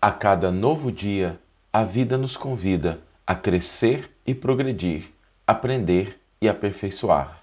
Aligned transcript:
A 0.00 0.12
cada 0.12 0.52
novo 0.52 0.92
dia, 0.92 1.40
a 1.72 1.82
vida 1.82 2.18
nos 2.18 2.36
convida 2.36 3.00
a 3.26 3.34
crescer 3.34 4.10
e 4.26 4.34
progredir, 4.34 5.04
aprender 5.46 6.20
e 6.40 6.46
aperfeiçoar. 6.48 7.42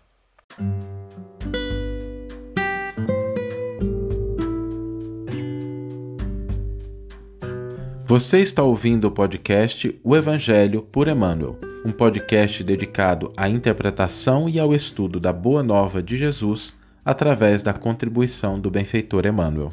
Você 8.05 8.39
está 8.39 8.61
ouvindo 8.61 9.05
o 9.05 9.11
podcast 9.11 9.99
O 10.03 10.15
Evangelho 10.15 10.83
por 10.83 11.07
Emmanuel, 11.07 11.57
um 11.83 11.91
podcast 11.91 12.63
dedicado 12.63 13.33
à 13.35 13.49
interpretação 13.49 14.47
e 14.47 14.59
ao 14.59 14.75
estudo 14.75 15.19
da 15.19 15.33
Boa 15.33 15.63
Nova 15.63 16.03
de 16.03 16.15
Jesus 16.15 16.79
através 17.03 17.63
da 17.63 17.73
contribuição 17.73 18.59
do 18.59 18.69
benfeitor 18.69 19.25
Emmanuel. 19.25 19.69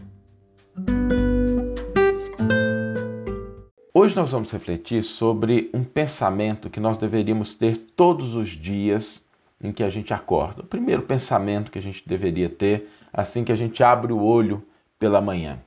Hoje 4.02 4.16
nós 4.16 4.30
vamos 4.30 4.50
refletir 4.50 5.02
sobre 5.02 5.68
um 5.74 5.84
pensamento 5.84 6.70
que 6.70 6.80
nós 6.80 6.96
deveríamos 6.96 7.52
ter 7.52 7.76
todos 7.76 8.34
os 8.34 8.48
dias 8.48 9.22
em 9.62 9.72
que 9.72 9.82
a 9.82 9.90
gente 9.90 10.14
acorda. 10.14 10.62
O 10.62 10.66
primeiro 10.66 11.02
pensamento 11.02 11.70
que 11.70 11.78
a 11.78 11.82
gente 11.82 12.08
deveria 12.08 12.48
ter 12.48 12.90
assim 13.12 13.44
que 13.44 13.52
a 13.52 13.56
gente 13.56 13.84
abre 13.84 14.10
o 14.10 14.22
olho 14.22 14.66
pela 14.98 15.20
manhã. 15.20 15.58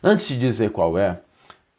Antes 0.00 0.28
de 0.28 0.38
dizer 0.38 0.70
qual 0.70 0.96
é, 0.96 1.18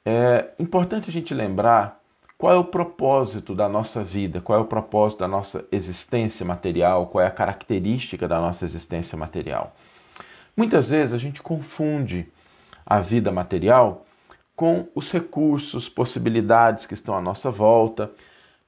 é 0.06 0.50
importante 0.60 1.10
a 1.10 1.14
gente 1.14 1.34
lembrar 1.34 2.04
qual 2.38 2.54
é 2.54 2.58
o 2.58 2.66
propósito 2.66 3.56
da 3.56 3.70
nossa 3.70 4.04
vida, 4.04 4.42
qual 4.42 4.60
é 4.60 4.62
o 4.62 4.66
propósito 4.66 5.20
da 5.20 5.30
nossa 5.30 5.64
existência 5.72 6.46
material, 6.46 7.08
qual 7.08 7.24
é 7.24 7.28
a 7.28 7.32
característica 7.32 8.28
da 8.28 8.42
nossa 8.42 8.66
existência 8.66 9.18
material. 9.18 9.74
Muitas 10.58 10.90
vezes 10.90 11.14
a 11.14 11.18
gente 11.18 11.42
confunde 11.42 12.28
a 12.86 13.00
vida 13.00 13.32
material 13.32 14.04
com 14.58 14.88
os 14.96 15.12
recursos, 15.12 15.88
possibilidades 15.88 16.88
que 16.88 16.96
estão 16.96 17.16
à 17.16 17.22
nossa 17.22 17.52
volta, 17.52 18.12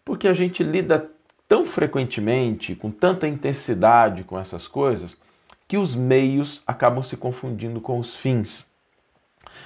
porque 0.06 0.28
a 0.28 0.36
gente 0.36 0.64
lida 0.64 1.10
tão 1.48 1.66
frequentemente, 1.66 2.76
com 2.76 2.92
tanta 2.92 3.28
intensidade 3.28 4.24
com 4.24 4.40
essas 4.40 4.68
coisas, 4.68 5.18
que 5.68 5.78
os 5.78 5.96
meios 5.96 6.62
acabam 6.68 7.02
se 7.02 7.18
confundindo 7.18 7.82
com 7.82 7.98
os 7.98 8.16
fins. 8.16 8.64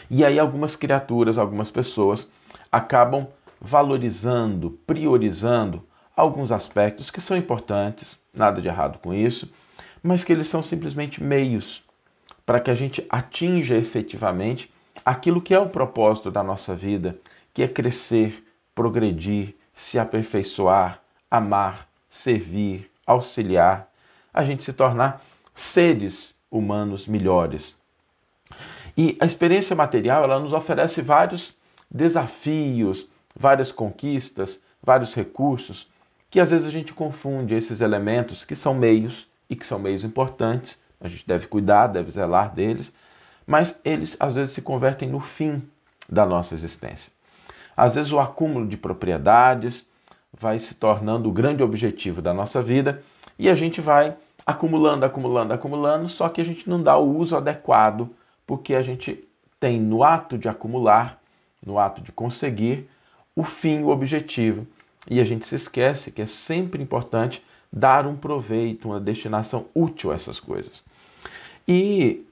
E 0.10 0.24
aí 0.24 0.40
algumas 0.40 0.78
criaturas, 0.78 1.38
algumas 1.38 1.70
pessoas 1.70 2.32
acabam 2.72 3.28
valorizando, 3.60 4.72
priorizando 4.88 5.84
alguns 6.16 6.54
aspectos 6.54 7.12
que 7.12 7.20
são 7.20 7.36
importantes, 7.36 8.18
nada 8.34 8.62
de 8.62 8.70
errado 8.70 8.98
com 9.00 9.14
isso, 9.14 9.52
mas 10.02 10.24
que 10.24 10.32
eles 10.32 10.48
são 10.48 10.64
simplesmente 10.64 11.22
meios 11.22 11.84
para 12.46 12.62
que 12.62 12.72
a 12.72 12.76
gente 12.76 13.06
atinja 13.10 13.76
efetivamente 13.76 14.73
aquilo 15.06 15.42
que 15.42 15.54
é 15.54 15.60
o 15.60 15.70
propósito 15.70 16.32
da 16.32 16.44
nossa 16.44 16.76
vida, 16.76 17.18
que 17.54 17.64
é 17.64 17.68
crescer, 17.68 18.44
progredir, 18.74 19.56
se 19.74 20.00
aperfeiçoar, 20.00 21.00
amar, 21.30 21.88
servir, 22.10 22.90
auxiliar, 23.06 23.90
a 24.34 24.44
gente 24.44 24.64
se 24.64 24.74
tornar 24.74 25.22
seres 25.56 26.36
humanos 26.50 27.08
melhores. 27.08 27.76
E 28.96 29.18
a 29.20 29.26
experiência 29.26 29.76
material, 29.76 30.24
ela 30.24 30.40
nos 30.40 30.54
oferece 30.54 31.02
vários 31.02 31.56
desafios, 31.90 33.08
várias 33.36 33.72
conquistas, 33.72 34.62
vários 34.82 35.14
recursos, 35.14 35.90
que 36.30 36.40
às 36.40 36.52
vezes 36.52 36.68
a 36.68 36.72
gente 36.72 36.94
confunde 36.94 37.56
esses 37.56 37.82
elementos 37.82 38.44
que 38.46 38.56
são 38.56 38.74
meios 38.74 39.28
e 39.50 39.56
que 39.56 39.66
são 39.66 39.80
meios 39.80 40.04
importantes, 40.04 40.82
a 41.00 41.08
gente 41.08 41.28
deve 41.28 41.48
cuidar, 41.48 41.88
deve 41.88 42.12
zelar 42.12 42.54
deles, 42.54 42.94
mas 43.46 43.80
eles 43.84 44.18
às 44.20 44.36
vezes 44.36 44.54
se 44.54 44.62
convertem 44.62 45.10
no 45.10 45.20
fim 45.20 45.62
da 46.10 46.26
nossa 46.26 46.54
existência. 46.54 47.12
Às 47.76 47.96
vezes 47.96 48.12
o 48.12 48.20
acúmulo 48.20 48.68
de 48.68 48.78
propriedades 48.78 49.90
vai 50.32 50.60
se 50.60 50.76
tornando 50.76 51.30
o 51.30 51.32
grande 51.32 51.64
objetivo 51.64 52.22
da 52.22 52.34
nossa 52.34 52.62
vida 52.62 53.04
e 53.38 53.50
a 53.50 53.56
gente 53.56 53.82
vai 53.82 54.16
acumulando, 54.46 55.06
acumulando, 55.06 55.54
acumulando, 55.54 56.10
só 56.10 56.30
que 56.30 56.42
a 56.42 56.44
gente 56.44 56.70
não 56.70 56.82
dá 56.82 56.98
o 56.98 57.18
uso 57.18 57.36
adequado, 57.36 58.10
porque 58.46 58.76
a 58.76 58.82
gente 58.82 59.24
tem 59.60 59.80
no 59.80 60.04
ato 60.04 60.38
de 60.38 60.50
acumular, 60.50 61.20
no 61.66 61.80
ato 61.80 62.02
de 62.02 62.12
conseguir, 62.12 62.90
o 63.36 63.44
fim, 63.44 63.82
o 63.82 63.90
objetivo. 63.90 64.68
E 65.10 65.20
a 65.20 65.24
gente 65.24 65.48
se 65.48 65.56
esquece 65.56 66.12
que 66.12 66.22
é 66.22 66.26
sempre 66.26 66.82
importante 66.82 67.44
dar 67.72 68.06
um 68.06 68.16
proveito, 68.16 68.90
uma 68.90 69.00
destinação 69.00 69.66
útil 69.74 70.12
a 70.12 70.16
essas 70.16 70.40
coisas. 70.40 70.84
E 71.68 72.26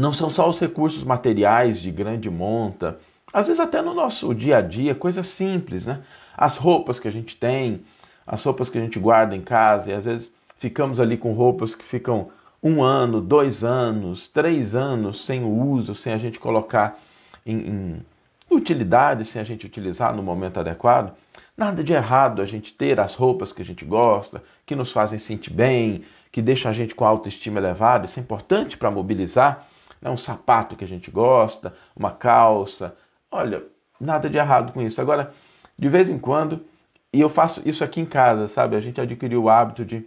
não 0.00 0.12
são 0.12 0.30
só 0.30 0.48
os 0.48 0.58
recursos 0.58 1.04
materiais 1.04 1.80
de 1.80 1.90
grande 1.90 2.30
monta, 2.30 2.98
às 3.32 3.46
vezes 3.46 3.60
até 3.60 3.80
no 3.80 3.94
nosso 3.94 4.34
dia 4.34 4.58
a 4.58 4.60
dia, 4.60 4.94
coisas 4.94 5.28
simples, 5.28 5.86
né? 5.86 6.00
As 6.36 6.56
roupas 6.56 6.98
que 6.98 7.06
a 7.06 7.12
gente 7.12 7.36
tem, 7.36 7.82
as 8.26 8.42
roupas 8.42 8.68
que 8.68 8.78
a 8.78 8.80
gente 8.80 8.98
guarda 8.98 9.36
em 9.36 9.40
casa, 9.40 9.90
e 9.90 9.94
às 9.94 10.04
vezes 10.04 10.32
ficamos 10.58 10.98
ali 10.98 11.16
com 11.16 11.32
roupas 11.32 11.74
que 11.74 11.84
ficam 11.84 12.28
um 12.62 12.82
ano, 12.82 13.20
dois 13.20 13.62
anos, 13.62 14.28
três 14.28 14.74
anos 14.74 15.24
sem 15.24 15.42
o 15.42 15.48
uso, 15.48 15.94
sem 15.94 16.12
a 16.12 16.18
gente 16.18 16.38
colocar 16.38 16.98
em, 17.46 17.56
em 17.56 18.06
utilidade, 18.50 19.24
sem 19.24 19.40
a 19.40 19.44
gente 19.44 19.64
utilizar 19.64 20.14
no 20.14 20.22
momento 20.22 20.58
adequado. 20.58 21.14
Nada 21.56 21.84
de 21.84 21.92
errado 21.92 22.42
a 22.42 22.46
gente 22.46 22.72
ter 22.72 22.98
as 22.98 23.14
roupas 23.14 23.52
que 23.52 23.62
a 23.62 23.64
gente 23.64 23.84
gosta, 23.84 24.42
que 24.66 24.74
nos 24.74 24.92
fazem 24.92 25.18
sentir 25.18 25.52
bem, 25.52 26.02
que 26.32 26.42
deixam 26.42 26.70
a 26.70 26.74
gente 26.74 26.94
com 26.94 27.04
a 27.04 27.08
autoestima 27.08 27.58
elevada, 27.58 28.06
isso 28.06 28.18
é 28.18 28.22
importante 28.22 28.76
para 28.76 28.90
mobilizar 28.90 29.66
né, 30.00 30.10
um 30.10 30.16
sapato 30.16 30.76
que 30.76 30.84
a 30.84 30.88
gente 30.88 31.10
gosta, 31.10 31.74
uma 31.96 32.10
calça. 32.10 32.96
Olha, 33.30 33.62
nada 34.00 34.28
de 34.28 34.36
errado 34.36 34.72
com 34.72 34.82
isso. 34.82 35.00
Agora, 35.00 35.32
de 35.78 35.88
vez 35.88 36.08
em 36.08 36.18
quando, 36.18 36.64
e 37.12 37.20
eu 37.20 37.28
faço 37.28 37.66
isso 37.68 37.84
aqui 37.84 38.00
em 38.00 38.06
casa, 38.06 38.46
sabe? 38.46 38.76
A 38.76 38.80
gente 38.80 39.00
adquiriu 39.00 39.44
o 39.44 39.50
hábito 39.50 39.84
de 39.84 40.06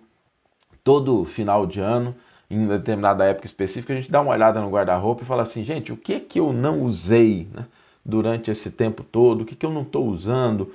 todo 0.84 1.26
final 1.26 1.66
de 1.66 1.80
ano, 1.80 2.16
em 2.50 2.68
determinada 2.68 3.26
época 3.26 3.48
específica, 3.48 3.94
a 3.94 3.96
gente 3.96 4.12
dá 4.12 4.22
uma 4.22 4.32
olhada 4.32 4.62
no 4.62 4.70
guarda-roupa 4.70 5.24
e 5.24 5.26
fala 5.26 5.44
assim, 5.44 5.64
gente, 5.64 5.92
o 5.92 5.98
que 5.98 6.20
que 6.20 6.40
eu 6.40 6.54
não 6.54 6.80
usei 6.84 7.48
né, 7.52 7.66
durante 8.06 8.52
esse 8.52 8.70
tempo 8.70 9.04
todo? 9.04 9.42
O 9.42 9.46
que, 9.46 9.56
que 9.56 9.66
eu 9.66 9.72
não 9.72 9.82
estou 9.82 10.06
usando? 10.08 10.72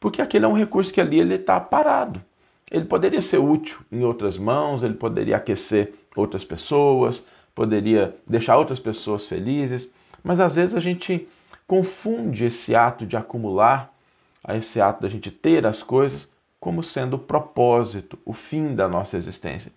Porque 0.00 0.20
aquele 0.20 0.44
é 0.44 0.48
um 0.48 0.56
recurso 0.56 0.92
que 0.92 1.00
ali 1.00 1.20
ele 1.20 1.34
está 1.34 1.60
parado. 1.60 2.20
Ele 2.70 2.84
poderia 2.84 3.20
ser 3.20 3.38
útil 3.38 3.80
em 3.92 4.02
outras 4.02 4.38
mãos, 4.38 4.82
ele 4.82 4.94
poderia 4.94 5.36
aquecer 5.36 5.92
outras 6.16 6.44
pessoas, 6.44 7.26
poderia 7.54 8.16
deixar 8.26 8.56
outras 8.56 8.78
pessoas 8.78 9.26
felizes, 9.26 9.90
mas 10.22 10.40
às 10.40 10.56
vezes 10.56 10.76
a 10.76 10.80
gente 10.80 11.28
confunde 11.66 12.44
esse 12.44 12.74
ato 12.74 13.06
de 13.06 13.16
acumular, 13.16 13.92
esse 14.50 14.80
ato 14.80 15.02
da 15.02 15.08
gente 15.08 15.30
ter 15.30 15.66
as 15.66 15.82
coisas, 15.82 16.28
como 16.58 16.82
sendo 16.82 17.14
o 17.14 17.18
propósito, 17.18 18.18
o 18.24 18.32
fim 18.32 18.74
da 18.74 18.88
nossa 18.88 19.16
existência. 19.16 19.72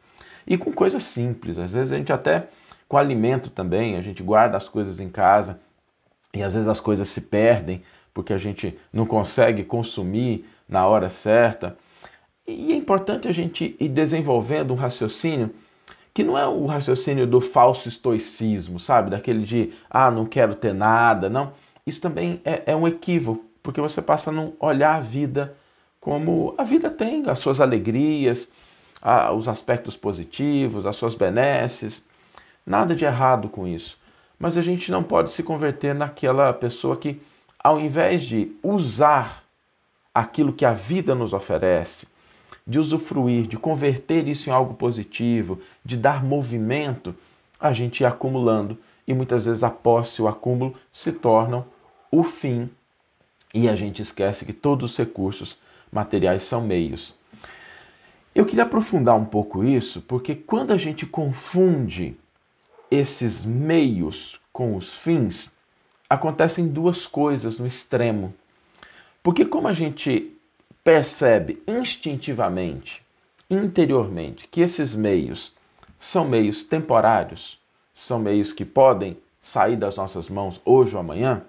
E 0.45 0.57
com 0.57 0.71
coisas 0.71 1.03
simples, 1.03 1.57
às 1.57 1.71
vezes 1.71 1.93
a 1.93 1.97
gente 1.97 2.11
até 2.11 2.47
com 2.87 2.97
alimento 2.97 3.49
também, 3.49 3.95
a 3.95 4.01
gente 4.01 4.21
guarda 4.21 4.57
as 4.57 4.67
coisas 4.67 4.99
em 4.99 5.09
casa 5.09 5.59
e 6.33 6.43
às 6.43 6.53
vezes 6.53 6.67
as 6.67 6.79
coisas 6.79 7.09
se 7.09 7.21
perdem 7.21 7.81
porque 8.13 8.33
a 8.33 8.37
gente 8.37 8.75
não 8.91 9.05
consegue 9.05 9.63
consumir 9.63 10.45
na 10.67 10.85
hora 10.85 11.09
certa. 11.09 11.77
E 12.47 12.71
é 12.71 12.75
importante 12.75 13.27
a 13.27 13.31
gente 13.31 13.75
ir 13.79 13.89
desenvolvendo 13.89 14.71
um 14.71 14.77
raciocínio 14.77 15.49
que 16.13 16.23
não 16.23 16.37
é 16.37 16.47
o 16.47 16.65
raciocínio 16.65 17.25
do 17.25 17.41
falso 17.41 17.89
estoicismo, 17.89 18.79
sabe? 18.79 19.09
Daquele 19.09 19.45
de, 19.45 19.73
ah, 19.89 20.11
não 20.11 20.25
quero 20.25 20.53
ter 20.53 20.73
nada, 20.73 21.29
não. 21.29 21.53
Isso 21.85 21.99
também 21.99 22.39
é, 22.45 22.63
é 22.67 22.75
um 22.75 22.87
equívoco, 22.87 23.43
porque 23.63 23.81
você 23.81 24.01
passa 24.01 24.29
a 24.29 24.33
não 24.33 24.53
olhar 24.59 24.95
a 24.95 24.99
vida 24.99 25.55
como 25.99 26.53
a 26.57 26.63
vida 26.63 26.89
tem, 26.89 27.23
as 27.29 27.39
suas 27.39 27.59
alegrias, 27.59 28.51
a, 29.01 29.31
os 29.31 29.47
aspectos 29.47 29.95
positivos, 29.95 30.85
as 30.85 30.95
suas 30.95 31.15
benesses. 31.15 32.05
Nada 32.65 32.95
de 32.95 33.05
errado 33.05 33.49
com 33.49 33.67
isso. 33.67 33.97
Mas 34.37 34.57
a 34.57 34.61
gente 34.61 34.91
não 34.91 35.01
pode 35.01 35.31
se 35.31 35.41
converter 35.41 35.95
naquela 35.95 36.53
pessoa 36.53 36.97
que, 36.97 37.21
ao 37.57 37.79
invés 37.79 38.23
de 38.25 38.51
usar 38.61 39.43
aquilo 40.13 40.53
que 40.53 40.65
a 40.65 40.73
vida 40.73 41.15
nos 41.15 41.33
oferece, 41.33 42.05
de 42.65 42.79
usufruir, 42.79 43.47
de 43.47 43.57
converter 43.57 44.27
isso 44.27 44.49
em 44.49 44.53
algo 44.53 44.73
positivo, 44.73 45.59
de 45.83 45.97
dar 45.97 46.23
movimento, 46.23 47.15
a 47.59 47.73
gente 47.73 48.01
ia 48.01 48.09
acumulando 48.09 48.77
e 49.07 49.13
muitas 49.13 49.45
vezes 49.45 49.63
a 49.63 49.69
posse 49.69 50.21
o 50.21 50.27
acúmulo 50.27 50.75
se 50.91 51.11
tornam 51.11 51.65
o 52.11 52.23
fim 52.23 52.69
e 53.53 53.67
a 53.69 53.75
gente 53.75 54.01
esquece 54.01 54.45
que 54.45 54.53
todos 54.53 54.91
os 54.91 54.97
recursos 54.97 55.57
materiais 55.91 56.43
são 56.43 56.61
meios. 56.61 57.13
Eu 58.33 58.45
queria 58.45 58.63
aprofundar 58.63 59.15
um 59.15 59.25
pouco 59.25 59.63
isso, 59.63 60.01
porque 60.01 60.33
quando 60.33 60.71
a 60.71 60.77
gente 60.77 61.05
confunde 61.05 62.15
esses 62.89 63.43
meios 63.43 64.39
com 64.51 64.75
os 64.75 64.93
fins, 64.93 65.51
acontecem 66.09 66.67
duas 66.67 67.05
coisas 67.05 67.59
no 67.59 67.67
extremo. 67.67 68.33
Porque 69.21 69.45
como 69.45 69.67
a 69.67 69.73
gente 69.73 70.35
percebe 70.83 71.61
instintivamente, 71.67 73.01
interiormente, 73.49 74.47
que 74.47 74.61
esses 74.61 74.93
meios 74.93 75.53
são 75.99 76.27
meios 76.27 76.63
temporários, 76.63 77.57
são 77.95 78.19
meios 78.19 78.51
que 78.51 78.65
podem 78.65 79.17
sair 79.41 79.77
das 79.77 79.95
nossas 79.95 80.27
mãos 80.29 80.59
hoje 80.65 80.93
ou 80.93 80.99
amanhã, 80.99 81.43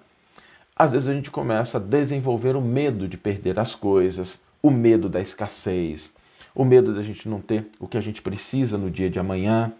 às 0.75 0.91
vezes 0.91 1.07
a 1.07 1.13
gente 1.13 1.31
começa 1.31 1.77
a 1.77 1.81
desenvolver 1.81 2.55
o 2.55 2.61
medo 2.61 3.07
de 3.07 3.17
perder 3.17 3.59
as 3.59 3.73
coisas, 3.73 4.39
o 4.61 4.69
medo 4.69 5.07
da 5.07 5.21
escassez, 5.21 6.13
o 6.53 6.65
medo 6.65 6.93
da 6.93 7.01
gente 7.01 7.29
não 7.29 7.39
ter 7.39 7.67
o 7.79 7.87
que 7.87 7.97
a 7.97 8.01
gente 8.01 8.21
precisa 8.21 8.77
no 8.77 8.91
dia 8.91 9.09
de 9.09 9.19
amanhã. 9.19 9.71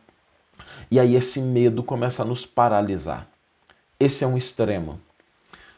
E 0.90 1.00
aí 1.00 1.16
esse 1.16 1.40
medo 1.42 1.84
começa 1.84 2.22
a 2.22 2.26
nos 2.26 2.46
paralisar. 2.46 3.28
Esse 4.00 4.24
é 4.24 4.28
um 4.28 4.38
extremo. 4.38 5.00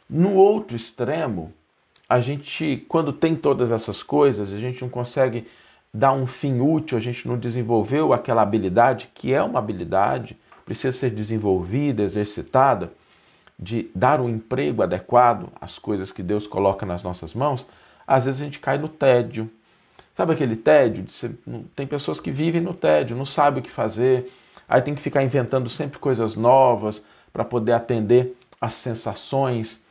No 0.10 0.34
outro 0.34 0.76
extremo, 0.76 1.54
a 2.10 2.22
gente, 2.22 2.86
quando 2.88 3.12
tem 3.12 3.36
todas 3.36 3.72
essas 3.72 4.02
coisas, 4.02 4.52
a 4.52 4.58
gente 4.58 4.82
não 4.82 4.90
consegue 4.90 5.48
dar 5.94 6.14
um 6.14 6.28
fim 6.28 6.62
útil, 6.62 6.98
a 6.98 7.02
gente 7.02 7.28
não 7.28 7.38
desenvolveu 7.38 8.14
aquela 8.14 8.42
habilidade, 8.42 9.10
que 9.14 9.34
é 9.34 9.42
uma 9.42 9.60
habilidade, 9.60 10.38
precisa 10.64 10.92
ser 10.92 11.10
desenvolvida, 11.10 12.04
exercitada, 12.04 12.92
de 13.60 13.90
dar 13.96 14.22
um 14.22 14.30
emprego 14.30 14.84
adequado 14.84 15.50
às 15.60 15.80
coisas 15.80 16.12
que 16.12 16.22
Deus 16.22 16.46
coloca 16.46 16.86
nas 16.86 17.02
nossas 17.02 17.34
mãos, 17.34 17.66
às 18.06 18.26
vezes 18.26 18.42
a 18.42 18.44
gente 18.46 18.60
cai 18.60 18.78
no 18.78 18.88
tédio. 18.88 19.50
Sabe 20.16 20.34
aquele 20.34 20.56
tédio? 20.56 21.06
Tem 21.76 21.88
pessoas 21.88 22.20
que 22.20 22.32
vivem 22.32 22.62
no 22.62 22.74
tédio, 22.74 23.18
não 23.18 23.26
sabem 23.26 23.60
o 23.60 23.64
que 23.64 23.72
fazer, 23.72 24.32
aí 24.68 24.82
tem 24.82 24.96
que 24.96 25.02
ficar 25.02 25.24
inventando 25.24 25.70
sempre 25.70 26.00
coisas 26.00 26.36
novas 26.36 27.04
para 27.34 27.44
poder 27.44 27.74
atender 27.74 28.36
às 28.62 28.74
sensações, 28.74 29.84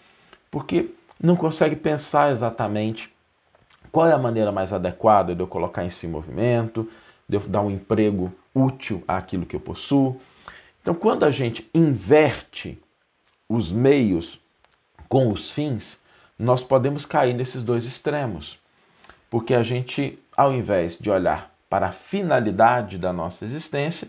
porque 0.51 0.91
não 1.23 1.37
consegue 1.37 1.77
pensar 1.77 2.33
exatamente 2.33 3.13
qual 3.91 4.07
é 4.07 4.13
a 4.13 4.19
maneira 4.19 4.53
mais 4.53 4.73
adequada 4.73 5.35
de 5.35 5.41
eu 5.41 5.47
colocar 5.47 5.85
isso 5.85 6.05
em 6.05 6.09
movimento, 6.09 6.89
de 7.29 7.37
eu 7.37 7.41
dar 7.41 7.63
um 7.63 7.71
emprego 7.71 8.33
útil 8.55 9.03
àquilo 9.09 9.47
que 9.47 9.57
eu 9.57 9.61
possuo. 9.61 10.21
Então, 10.83 10.95
quando 10.95 11.25
a 11.25 11.31
gente 11.31 11.69
inverte 11.75 12.79
os 13.49 13.73
meios 13.73 14.41
com 15.09 15.31
os 15.31 15.51
fins, 15.51 15.99
nós 16.39 16.63
podemos 16.63 17.05
cair 17.05 17.35
nesses 17.35 17.65
dois 17.65 17.85
extremos. 17.85 18.59
Porque 19.31 19.55
a 19.55 19.63
gente, 19.63 20.19
ao 20.37 20.53
invés 20.53 20.97
de 20.99 21.11
olhar 21.11 21.53
para 21.69 21.89
a 21.89 21.93
finalidade 21.93 22.99
da 22.99 23.13
nossa 23.13 23.45
existência, 23.45 24.09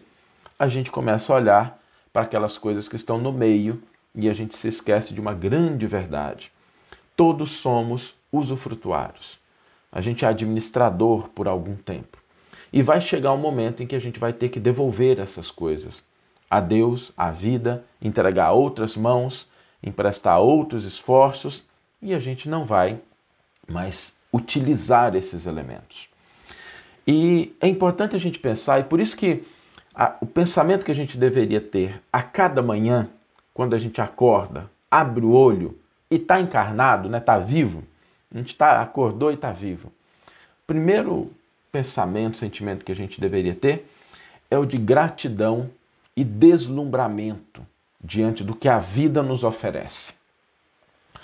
a 0.60 0.68
gente 0.68 0.92
começa 0.92 1.31
a 1.31 1.36
olhar 1.36 1.80
para 2.12 2.24
aquelas 2.24 2.57
coisas 2.57 2.88
que 2.88 2.95
estão 2.95 3.18
no 3.18 3.31
meio 3.31 3.81
e 4.13 4.30
a 4.30 4.33
gente 4.33 4.57
se 4.57 4.68
esquece 4.68 5.13
de 5.13 5.21
uma 5.21 5.33
grande 5.33 5.86
verdade. 5.88 6.51
Todos 7.17 7.51
somos 7.51 8.15
usufrutuários. 8.31 9.37
A 9.91 9.99
gente 9.99 10.23
é 10.23 10.27
administrador 10.27 11.27
por 11.29 11.47
algum 11.47 11.75
tempo. 11.75 12.17
E 12.71 12.81
vai 12.81 13.01
chegar 13.01 13.33
um 13.33 13.37
momento 13.37 13.81
em 13.81 13.87
que 13.87 13.95
a 13.95 13.99
gente 13.99 14.19
vai 14.19 14.31
ter 14.31 14.49
que 14.49 14.59
devolver 14.59 15.19
essas 15.19 15.51
coisas 15.51 16.03
a 16.49 16.61
Deus, 16.61 17.11
a 17.17 17.31
vida, 17.31 17.83
entregar 18.01 18.51
outras 18.51 18.95
mãos, 18.95 19.47
emprestar 19.83 20.39
outros 20.39 20.85
esforços 20.85 21.63
e 22.01 22.13
a 22.13 22.19
gente 22.19 22.47
não 22.47 22.65
vai 22.65 22.99
mais 23.67 24.15
utilizar 24.31 25.15
esses 25.15 25.45
elementos. 25.45 26.07
E 27.07 27.55
é 27.59 27.67
importante 27.67 28.15
a 28.15 28.19
gente 28.19 28.37
pensar, 28.37 28.79
e 28.79 28.83
por 28.83 28.99
isso 28.99 29.17
que 29.17 29.43
a, 29.95 30.15
o 30.21 30.25
pensamento 30.25 30.85
que 30.85 30.91
a 30.91 30.95
gente 30.95 31.17
deveria 31.17 31.59
ter 31.59 32.01
a 32.13 32.21
cada 32.21 32.61
manhã, 32.61 33.09
quando 33.53 33.73
a 33.73 33.79
gente 33.79 33.99
acorda, 33.99 34.69
abre 34.91 35.25
o 35.25 35.31
olho 35.31 35.77
e 36.09 36.15
está 36.15 36.39
encarnado, 36.39 37.07
está 37.07 37.18
né, 37.18 37.19
tá 37.19 37.39
vivo, 37.39 37.83
a 38.33 38.38
gente 38.38 38.56
tá, 38.56 38.81
acordou 38.81 39.31
e 39.31 39.36
está 39.36 39.51
vivo. 39.51 39.92
Primeiro 40.65 41.31
pensamento, 41.71 42.38
sentimento 42.38 42.83
que 42.83 42.92
a 42.92 42.95
gente 42.95 43.21
deveria 43.21 43.56
ter 43.56 43.89
é 44.50 44.57
o 44.57 44.65
de 44.65 44.77
gratidão 44.77 45.69
e 46.15 46.24
deslumbramento 46.24 47.65
diante 48.04 48.44
do 48.44 48.56
que 48.56 48.68
a 48.68 48.80
vida 48.80 49.21
nos 49.21 49.44
oferece. 49.44 50.13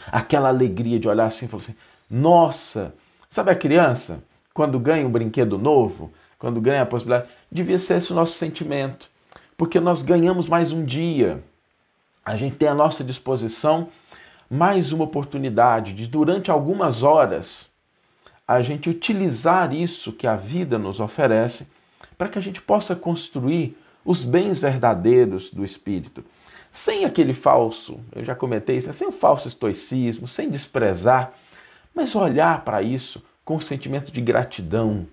Aquela 0.07 0.49
alegria 0.49 0.99
de 0.99 1.07
olhar 1.07 1.25
assim 1.25 1.45
e 1.45 1.47
falar 1.47 1.63
assim: 1.63 1.75
nossa, 2.09 2.93
sabe 3.29 3.51
a 3.51 3.55
criança 3.55 4.23
quando 4.53 4.79
ganha 4.79 5.07
um 5.07 5.11
brinquedo 5.11 5.57
novo, 5.57 6.11
quando 6.37 6.59
ganha 6.61 6.81
a 6.81 6.85
possibilidade? 6.85 7.29
Devia 7.51 7.79
ser 7.79 7.97
esse 7.97 8.11
o 8.11 8.15
nosso 8.15 8.37
sentimento, 8.37 9.09
porque 9.57 9.79
nós 9.79 10.01
ganhamos 10.01 10.47
mais 10.47 10.71
um 10.71 10.83
dia. 10.83 11.43
A 12.25 12.37
gente 12.37 12.55
tem 12.55 12.67
à 12.67 12.73
nossa 12.73 13.03
disposição 13.03 13.89
mais 14.53 14.91
uma 14.91 15.05
oportunidade 15.05 15.93
de, 15.93 16.05
durante 16.05 16.51
algumas 16.51 17.01
horas, 17.01 17.71
a 18.47 18.61
gente 18.61 18.87
utilizar 18.87 19.73
isso 19.73 20.13
que 20.13 20.27
a 20.27 20.35
vida 20.35 20.77
nos 20.77 20.99
oferece 20.99 21.67
para 22.15 22.29
que 22.29 22.37
a 22.37 22.41
gente 22.41 22.61
possa 22.61 22.95
construir 22.95 23.75
os 24.05 24.23
bens 24.23 24.61
verdadeiros 24.61 25.49
do 25.49 25.65
espírito, 25.65 26.23
sem 26.71 27.03
aquele 27.03 27.33
falso, 27.33 27.99
eu 28.15 28.23
já 28.23 28.35
comentei 28.35 28.77
isso, 28.77 28.85
né? 28.85 28.93
sem 28.93 29.07
o 29.07 29.11
falso 29.11 29.47
estoicismo, 29.47 30.27
sem 30.27 30.51
desprezar, 30.51 31.33
mas 31.93 32.13
olhar 32.13 32.63
para 32.63 32.83
isso 32.83 33.23
com 33.43 33.55
um 33.55 33.59
sentimento 33.59 34.11
de 34.11 34.21
gratidão, 34.21 35.07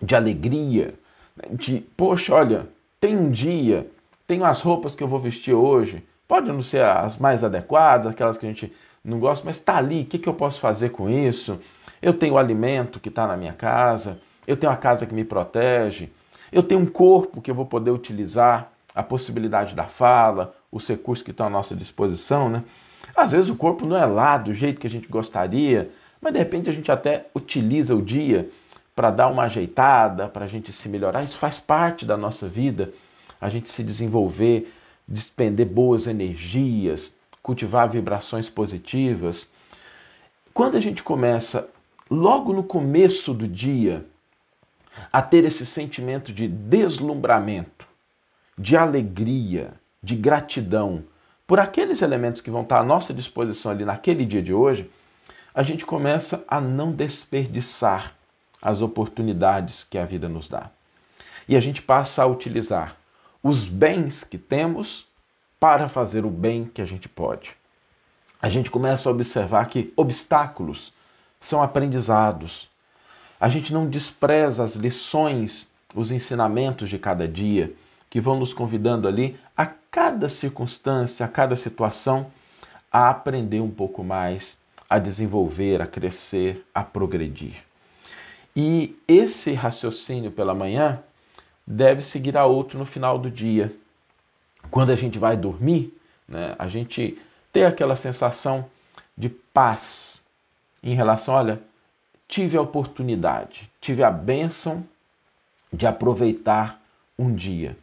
de 0.00 0.16
alegria, 0.16 0.94
né? 1.36 1.50
de, 1.52 1.80
poxa, 1.98 2.34
olha, 2.34 2.66
tem 2.98 3.14
um 3.14 3.30
dia, 3.30 3.86
tenho 4.26 4.42
as 4.42 4.62
roupas 4.62 4.94
que 4.94 5.02
eu 5.02 5.08
vou 5.08 5.20
vestir 5.20 5.52
hoje, 5.52 6.02
pode 6.26 6.50
não 6.50 6.62
ser 6.62 6.84
as 6.84 7.18
mais 7.18 7.44
adequadas, 7.44 8.10
aquelas 8.10 8.38
que 8.38 8.46
a 8.46 8.48
gente 8.48 8.72
não 9.04 9.18
gosta, 9.18 9.44
mas 9.44 9.56
está 9.56 9.76
ali, 9.76 10.02
o 10.02 10.06
que, 10.06 10.18
que 10.18 10.28
eu 10.28 10.34
posso 10.34 10.60
fazer 10.60 10.90
com 10.90 11.08
isso? 11.10 11.60
Eu 12.00 12.14
tenho 12.14 12.38
alimento 12.38 13.00
que 13.00 13.08
está 13.08 13.26
na 13.26 13.36
minha 13.36 13.52
casa, 13.52 14.20
eu 14.46 14.56
tenho 14.56 14.72
a 14.72 14.76
casa 14.76 15.06
que 15.06 15.14
me 15.14 15.24
protege, 15.24 16.10
eu 16.50 16.62
tenho 16.62 16.80
um 16.80 16.86
corpo 16.86 17.40
que 17.40 17.50
eu 17.50 17.54
vou 17.54 17.66
poder 17.66 17.90
utilizar, 17.90 18.70
a 18.94 19.02
possibilidade 19.02 19.74
da 19.74 19.84
fala, 19.84 20.54
os 20.70 20.86
recursos 20.86 21.24
que 21.24 21.32
estão 21.32 21.46
à 21.46 21.50
nossa 21.50 21.74
disposição, 21.74 22.48
né? 22.48 22.62
Às 23.16 23.32
vezes 23.32 23.50
o 23.50 23.56
corpo 23.56 23.84
não 23.84 23.96
é 23.96 24.06
lá 24.06 24.38
do 24.38 24.54
jeito 24.54 24.80
que 24.80 24.86
a 24.86 24.90
gente 24.90 25.08
gostaria, 25.08 25.90
mas 26.20 26.32
de 26.32 26.38
repente 26.38 26.70
a 26.70 26.72
gente 26.72 26.90
até 26.90 27.26
utiliza 27.34 27.94
o 27.94 28.00
dia 28.00 28.48
para 28.94 29.10
dar 29.10 29.28
uma 29.28 29.44
ajeitada, 29.44 30.28
para 30.28 30.44
a 30.44 30.48
gente 30.48 30.72
se 30.72 30.88
melhorar. 30.88 31.24
Isso 31.24 31.36
faz 31.36 31.58
parte 31.58 32.06
da 32.06 32.16
nossa 32.16 32.48
vida, 32.48 32.92
a 33.40 33.48
gente 33.48 33.70
se 33.70 33.82
desenvolver, 33.82 34.72
despender 35.06 35.66
boas 35.66 36.06
energias, 36.06 37.14
cultivar 37.42 37.88
vibrações 37.88 38.48
positivas. 38.48 39.48
Quando 40.52 40.76
a 40.76 40.80
gente 40.80 41.02
começa 41.02 41.68
logo 42.10 42.52
no 42.52 42.62
começo 42.62 43.34
do 43.34 43.46
dia 43.46 44.04
a 45.12 45.20
ter 45.20 45.44
esse 45.44 45.66
sentimento 45.66 46.32
de 46.32 46.46
deslumbramento, 46.46 47.86
de 48.56 48.76
alegria, 48.76 49.72
de 50.02 50.14
gratidão 50.14 51.04
por 51.46 51.60
aqueles 51.60 52.00
elementos 52.00 52.40
que 52.40 52.50
vão 52.50 52.62
estar 52.62 52.78
à 52.78 52.84
nossa 52.84 53.12
disposição 53.12 53.72
ali 53.72 53.84
naquele 53.84 54.24
dia 54.24 54.40
de 54.40 54.52
hoje, 54.52 54.90
a 55.54 55.62
gente 55.62 55.84
começa 55.84 56.42
a 56.48 56.60
não 56.60 56.90
desperdiçar 56.90 58.14
as 58.62 58.80
oportunidades 58.80 59.84
que 59.84 59.98
a 59.98 60.06
vida 60.06 60.28
nos 60.28 60.48
dá. 60.48 60.70
E 61.46 61.54
a 61.56 61.60
gente 61.60 61.82
passa 61.82 62.22
a 62.22 62.26
utilizar 62.26 62.96
os 63.44 63.68
bens 63.68 64.24
que 64.24 64.38
temos 64.38 65.06
para 65.60 65.86
fazer 65.86 66.24
o 66.24 66.30
bem 66.30 66.64
que 66.64 66.80
a 66.80 66.86
gente 66.86 67.10
pode. 67.10 67.50
A 68.40 68.48
gente 68.48 68.70
começa 68.70 69.06
a 69.06 69.12
observar 69.12 69.66
que 69.68 69.92
obstáculos 69.94 70.94
são 71.42 71.62
aprendizados, 71.62 72.70
a 73.38 73.50
gente 73.50 73.70
não 73.70 73.86
despreza 73.86 74.64
as 74.64 74.76
lições, 74.76 75.70
os 75.94 76.10
ensinamentos 76.10 76.88
de 76.88 76.98
cada 76.98 77.28
dia, 77.28 77.74
que 78.08 78.18
vão 78.18 78.38
nos 78.38 78.54
convidando 78.54 79.06
ali 79.06 79.38
a 79.54 79.66
cada 79.66 80.30
circunstância, 80.30 81.26
a 81.26 81.28
cada 81.28 81.54
situação, 81.54 82.28
a 82.90 83.10
aprender 83.10 83.60
um 83.60 83.70
pouco 83.70 84.02
mais, 84.02 84.56
a 84.88 84.98
desenvolver, 84.98 85.82
a 85.82 85.86
crescer, 85.86 86.64
a 86.74 86.82
progredir. 86.82 87.62
E 88.56 88.96
esse 89.06 89.52
raciocínio 89.52 90.30
pela 90.30 90.54
manhã 90.54 91.02
deve 91.66 92.02
seguir 92.02 92.36
a 92.36 92.46
outro 92.46 92.78
no 92.78 92.84
final 92.84 93.18
do 93.18 93.30
dia. 93.30 93.74
Quando 94.70 94.90
a 94.90 94.96
gente 94.96 95.18
vai 95.18 95.36
dormir, 95.36 95.96
né, 96.28 96.54
a 96.58 96.68
gente 96.68 97.18
tem 97.52 97.64
aquela 97.64 97.96
sensação 97.96 98.66
de 99.16 99.28
paz 99.28 100.20
em 100.82 100.94
relação, 100.94 101.34
olha, 101.34 101.62
tive 102.28 102.56
a 102.56 102.62
oportunidade, 102.62 103.70
tive 103.80 104.02
a 104.02 104.10
bênção 104.10 104.84
de 105.72 105.86
aproveitar 105.86 106.80
um 107.18 107.34
dia. 107.34 107.76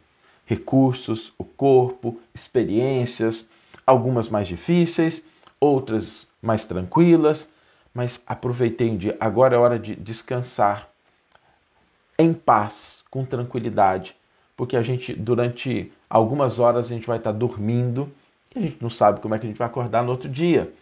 Recursos, 0.44 1.32
o 1.38 1.44
corpo, 1.44 2.20
experiências, 2.34 3.48
algumas 3.86 4.28
mais 4.28 4.46
difíceis, 4.46 5.26
outras 5.58 6.28
mais 6.40 6.66
tranquilas, 6.66 7.50
mas 7.94 8.22
aproveitei 8.26 8.90
um 8.90 8.96
dia. 8.96 9.16
Agora 9.20 9.54
é 9.54 9.58
hora 9.58 9.78
de 9.78 9.94
descansar 9.94 10.88
em 12.18 12.32
paz, 12.32 13.01
com 13.12 13.24
tranquilidade, 13.24 14.16
porque 14.56 14.76
a 14.76 14.82
gente, 14.82 15.14
durante 15.14 15.92
algumas 16.10 16.58
horas, 16.58 16.86
a 16.86 16.88
gente 16.88 17.06
vai 17.06 17.18
estar 17.18 17.30
dormindo 17.30 18.10
e 18.52 18.58
a 18.58 18.62
gente 18.62 18.78
não 18.80 18.90
sabe 18.90 19.20
como 19.20 19.36
é 19.36 19.38
que 19.38 19.46
a 19.46 19.48
gente 19.48 19.58
vai 19.58 19.68
acordar 19.68 20.02
no 20.02 20.10
outro 20.10 20.28
dia 20.28 20.72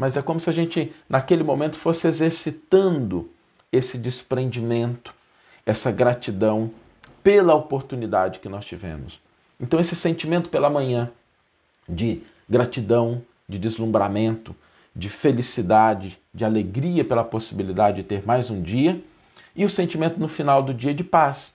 mas 0.00 0.16
é 0.16 0.22
como 0.22 0.40
se 0.40 0.48
a 0.48 0.52
gente, 0.52 0.94
naquele 1.06 1.42
momento, 1.42 1.76
fosse 1.76 2.08
exercitando 2.08 3.30
esse 3.70 3.98
desprendimento, 3.98 5.12
essa 5.66 5.92
gratidão 5.92 6.70
pela 7.22 7.54
oportunidade 7.54 8.38
que 8.38 8.48
nós 8.48 8.64
tivemos. 8.64 9.20
Então, 9.60 9.78
esse 9.78 9.94
sentimento 9.94 10.48
pela 10.48 10.70
manhã 10.70 11.10
de 11.86 12.22
gratidão, 12.48 13.20
de 13.46 13.58
deslumbramento, 13.58 14.56
de 14.96 15.10
felicidade, 15.10 16.18
de 16.32 16.46
alegria 16.46 17.04
pela 17.04 17.22
possibilidade 17.22 17.98
de 17.98 18.04
ter 18.04 18.26
mais 18.26 18.48
um 18.48 18.62
dia, 18.62 19.04
e 19.54 19.66
o 19.66 19.68
sentimento 19.68 20.18
no 20.18 20.28
final 20.28 20.62
do 20.62 20.72
dia 20.72 20.94
de 20.94 21.04
paz. 21.04 21.52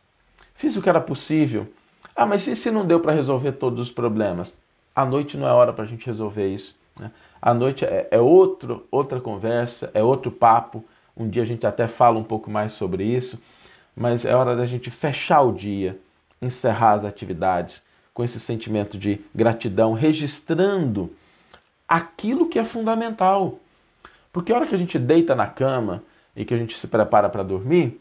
Fiz 0.56 0.76
o 0.76 0.82
que 0.82 0.90
era 0.90 1.02
possível. 1.02 1.68
Ah, 2.16 2.26
mas 2.26 2.48
e 2.48 2.56
se 2.56 2.72
não 2.72 2.86
deu 2.86 3.00
para 3.00 3.12
resolver 3.12 3.52
todos 3.54 3.80
os 3.80 3.92
problemas? 3.92 4.54
A 4.96 5.06
noite 5.06 5.38
não 5.38 5.46
é 5.46 5.52
hora 5.52 5.74
para 5.74 5.84
a 5.84 5.88
gente 5.88 6.06
resolver 6.06 6.48
isso. 6.48 6.76
Né? 6.98 7.12
A 7.42 7.54
noite 7.54 7.84
é, 7.84 8.08
é 8.10 8.20
outro, 8.20 8.88
outra 8.90 9.20
conversa, 9.20 9.92
é 9.94 10.02
outro 10.02 10.32
papo. 10.32 10.84
Um 11.16 11.30
dia 11.30 11.44
a 11.44 11.46
gente 11.46 11.68
até 11.68 11.88
fala 11.88 12.18
um 12.18 12.24
pouco 12.24 12.50
mais 12.50 12.72
sobre 12.72 13.04
isso, 13.04 13.42
mas 13.96 14.26
é 14.26 14.34
hora 14.34 14.56
da 14.56 14.66
gente 14.66 14.90
fechar 14.90 15.42
o 15.42 15.52
dia, 15.52 16.00
encerrar 16.42 16.94
as 16.94 17.04
atividades 17.04 17.84
com 18.14 18.24
esse 18.24 18.40
sentimento 18.40 18.98
de 18.98 19.22
gratidão, 19.34 19.94
registrando 19.94 21.14
aquilo 21.88 22.48
que 22.48 22.58
é 22.58 22.64
fundamental. 22.64 23.60
Porque 24.32 24.52
a 24.52 24.56
hora 24.56 24.68
que 24.68 24.76
a 24.76 24.78
gente 24.78 24.98
deita 24.98 25.36
na 25.36 25.48
cama 25.48 26.02
e 26.36 26.46
que 26.46 26.54
a 26.54 26.58
gente 26.58 26.78
se 26.78 26.88
prepara 26.88 27.30
para 27.30 27.44
dormir, 27.44 28.00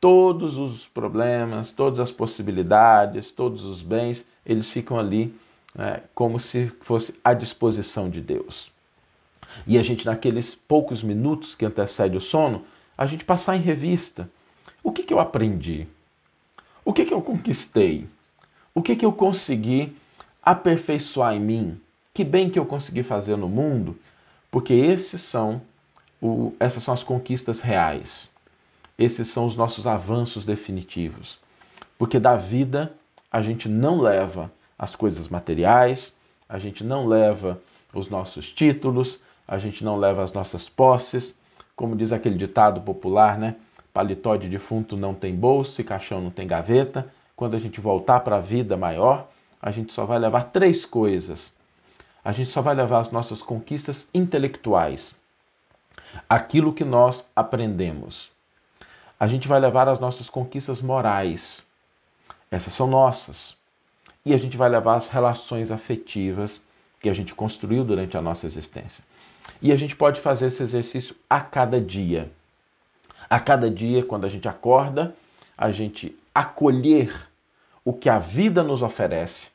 todos 0.00 0.56
os 0.56 0.88
problemas, 0.88 1.70
todas 1.70 2.00
as 2.00 2.10
possibilidades, 2.10 3.30
todos 3.30 3.64
os 3.64 3.82
bens, 3.82 4.24
eles 4.44 4.70
ficam 4.70 4.98
ali 4.98 5.34
né, 5.74 6.02
como 6.14 6.40
se 6.40 6.72
fosse 6.80 7.18
à 7.22 7.34
disposição 7.34 8.08
de 8.08 8.20
Deus. 8.20 8.72
E 9.66 9.78
a 9.78 9.82
gente, 9.82 10.06
naqueles 10.06 10.54
poucos 10.54 11.02
minutos 11.02 11.54
que 11.54 11.66
antecede 11.66 12.16
o 12.16 12.20
sono, 12.20 12.64
a 12.96 13.06
gente 13.06 13.24
passar 13.24 13.56
em 13.56 13.60
revista. 13.60 14.28
O 14.82 14.92
que, 14.92 15.02
que 15.02 15.12
eu 15.12 15.20
aprendi? 15.20 15.86
O 16.84 16.92
que, 16.92 17.04
que 17.04 17.12
eu 17.12 17.20
conquistei? 17.20 18.06
O 18.74 18.80
que, 18.80 18.96
que 18.96 19.04
eu 19.04 19.12
consegui 19.12 19.94
aperfeiçoar 20.42 21.34
em 21.34 21.40
mim? 21.40 21.80
Que 22.14 22.24
bem 22.24 22.48
que 22.48 22.58
eu 22.58 22.64
consegui 22.64 23.02
fazer 23.02 23.36
no 23.36 23.48
mundo? 23.48 23.98
Porque 24.50 24.72
esses 24.72 25.20
são 25.22 25.60
o, 26.20 26.54
essas 26.58 26.82
são 26.82 26.94
as 26.94 27.02
conquistas 27.02 27.60
reais. 27.60 28.29
Esses 29.00 29.28
são 29.28 29.46
os 29.46 29.56
nossos 29.56 29.86
avanços 29.86 30.44
definitivos. 30.44 31.38
Porque 31.96 32.18
da 32.18 32.36
vida 32.36 32.92
a 33.32 33.40
gente 33.40 33.66
não 33.66 33.98
leva 33.98 34.52
as 34.78 34.94
coisas 34.94 35.26
materiais, 35.26 36.14
a 36.46 36.58
gente 36.58 36.84
não 36.84 37.06
leva 37.06 37.58
os 37.94 38.10
nossos 38.10 38.52
títulos, 38.52 39.18
a 39.48 39.56
gente 39.56 39.82
não 39.82 39.96
leva 39.96 40.22
as 40.22 40.34
nossas 40.34 40.68
posses. 40.68 41.34
Como 41.74 41.96
diz 41.96 42.12
aquele 42.12 42.36
ditado 42.36 42.82
popular, 42.82 43.38
né? 43.38 43.56
Paletó 43.90 44.36
de 44.36 44.50
defunto 44.50 44.98
não 44.98 45.14
tem 45.14 45.34
bolso 45.34 45.80
e 45.80 45.84
caixão 45.84 46.20
não 46.20 46.30
tem 46.30 46.46
gaveta. 46.46 47.10
Quando 47.34 47.54
a 47.54 47.58
gente 47.58 47.80
voltar 47.80 48.20
para 48.20 48.36
a 48.36 48.40
vida 48.40 48.76
maior, 48.76 49.28
a 49.62 49.70
gente 49.70 49.94
só 49.94 50.04
vai 50.04 50.18
levar 50.18 50.44
três 50.52 50.84
coisas. 50.84 51.50
A 52.22 52.32
gente 52.32 52.50
só 52.50 52.60
vai 52.60 52.74
levar 52.74 53.00
as 53.00 53.10
nossas 53.10 53.40
conquistas 53.40 54.10
intelectuais, 54.12 55.16
aquilo 56.28 56.74
que 56.74 56.84
nós 56.84 57.26
aprendemos. 57.34 58.30
A 59.20 59.28
gente 59.28 59.46
vai 59.46 59.60
levar 59.60 59.86
as 59.86 60.00
nossas 60.00 60.30
conquistas 60.30 60.80
morais, 60.80 61.62
essas 62.50 62.72
são 62.72 62.86
nossas. 62.86 63.54
E 64.24 64.32
a 64.32 64.38
gente 64.38 64.56
vai 64.56 64.70
levar 64.70 64.96
as 64.96 65.08
relações 65.08 65.70
afetivas 65.70 66.58
que 66.98 67.08
a 67.08 67.12
gente 67.12 67.34
construiu 67.34 67.84
durante 67.84 68.16
a 68.16 68.22
nossa 68.22 68.46
existência. 68.46 69.04
E 69.60 69.72
a 69.72 69.76
gente 69.76 69.94
pode 69.94 70.22
fazer 70.22 70.46
esse 70.46 70.62
exercício 70.62 71.14
a 71.28 71.40
cada 71.40 71.78
dia. 71.78 72.30
A 73.28 73.38
cada 73.38 73.70
dia, 73.70 74.02
quando 74.02 74.24
a 74.24 74.28
gente 74.28 74.48
acorda, 74.48 75.14
a 75.56 75.70
gente 75.70 76.16
acolher 76.34 77.28
o 77.84 77.92
que 77.92 78.08
a 78.08 78.18
vida 78.18 78.62
nos 78.62 78.80
oferece 78.80 79.48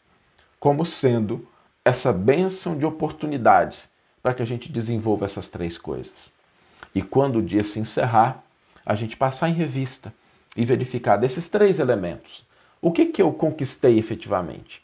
como 0.60 0.86
sendo 0.86 1.48
essa 1.84 2.13
bênção 2.13 2.77
de 2.77 2.86
oportunidades 2.86 3.89
para 4.22 4.34
que 4.34 4.41
a 4.43 4.45
gente 4.45 4.72
desenvolva 4.72 5.25
essas 5.25 5.48
três 5.48 5.77
coisas. 5.77 6.31
E 6.93 7.01
quando 7.01 7.39
o 7.39 7.43
dia 7.43 7.63
se 7.63 7.79
encerrar, 7.79 8.45
a 8.86 8.96
gente 8.96 9.18
passar 9.18 9.50
em 9.50 9.54
revista 9.54 10.13
e 10.56 10.63
verificar 10.63 11.18
desses 11.18 11.50
três 11.50 11.80
elementos. 11.80 12.46
O 12.82 12.92
que, 12.92 13.08
que 13.08 13.22
eu 13.22 13.32
conquistei 13.34 13.98
efetivamente? 13.98 14.82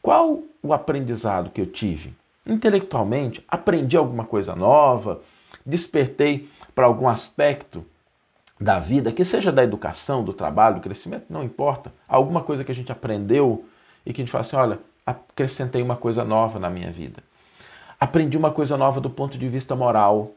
Qual 0.00 0.42
o 0.62 0.72
aprendizado 0.72 1.50
que 1.50 1.60
eu 1.60 1.66
tive? 1.66 2.14
Intelectualmente, 2.46 3.44
aprendi 3.48 3.96
alguma 3.96 4.24
coisa 4.24 4.54
nova? 4.54 5.20
Despertei 5.64 6.48
para 6.74 6.86
algum 6.86 7.08
aspecto 7.08 7.84
da 8.58 8.78
vida, 8.78 9.12
que 9.12 9.24
seja 9.24 9.52
da 9.52 9.62
educação, 9.62 10.24
do 10.24 10.32
trabalho, 10.32 10.76
do 10.76 10.80
crescimento, 10.80 11.26
não 11.28 11.44
importa. 11.44 11.92
Alguma 12.08 12.42
coisa 12.42 12.64
que 12.64 12.72
a 12.72 12.74
gente 12.74 12.90
aprendeu 12.90 13.64
e 14.04 14.12
que 14.12 14.22
a 14.22 14.24
gente 14.24 14.32
fala 14.32 14.42
assim: 14.42 14.56
olha, 14.56 14.78
acrescentei 15.04 15.82
uma 15.82 15.96
coisa 15.96 16.24
nova 16.24 16.58
na 16.58 16.70
minha 16.70 16.90
vida. 16.90 17.22
Aprendi 17.98 18.36
uma 18.36 18.50
coisa 18.50 18.76
nova 18.76 19.00
do 19.00 19.10
ponto 19.10 19.36
de 19.36 19.48
vista 19.48 19.74
moral. 19.74 20.32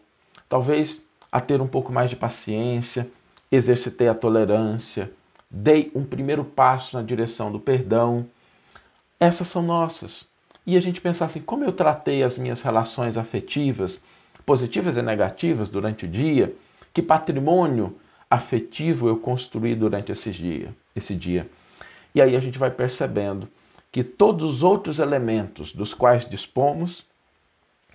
Talvez 0.47 1.05
a 1.31 1.39
ter 1.39 1.61
um 1.61 1.67
pouco 1.67 1.91
mais 1.91 2.09
de 2.09 2.15
paciência, 2.15 3.09
exercitei 3.51 4.07
a 4.07 4.15
tolerância, 4.15 5.11
dei 5.49 5.91
um 5.95 6.03
primeiro 6.03 6.43
passo 6.43 6.97
na 6.97 7.03
direção 7.03 7.51
do 7.51 7.59
perdão. 7.59 8.25
Essas 9.19 9.47
são 9.47 9.61
nossas. 9.61 10.27
E 10.65 10.77
a 10.77 10.79
gente 10.79 11.01
pensar 11.01 11.25
assim: 11.25 11.41
como 11.41 11.63
eu 11.63 11.71
tratei 11.71 12.23
as 12.23 12.37
minhas 12.37 12.61
relações 12.61 13.17
afetivas, 13.17 14.01
positivas 14.45 14.97
e 14.97 15.01
negativas 15.01 15.69
durante 15.69 16.05
o 16.05 16.07
dia, 16.07 16.55
que 16.93 17.01
patrimônio 17.01 17.95
afetivo 18.29 19.07
eu 19.07 19.17
construí 19.17 19.75
durante 19.75 20.11
esse 20.11 20.31
dia, 20.31 20.73
esse 20.95 21.15
dia. 21.15 21.49
E 22.13 22.21
aí 22.21 22.35
a 22.35 22.39
gente 22.39 22.59
vai 22.59 22.69
percebendo 22.69 23.47
que 23.91 24.03
todos 24.03 24.47
os 24.47 24.63
outros 24.63 24.99
elementos 24.99 25.73
dos 25.73 25.93
quais 25.93 26.29
dispomos, 26.29 27.05